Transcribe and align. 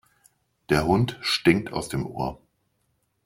Der 0.71 0.87
Hund 0.87 1.19
stinkt 1.21 1.71
aus 1.73 1.87
dem 1.87 2.07
Ohr. 2.07 2.41